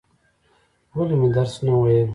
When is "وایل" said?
1.79-2.09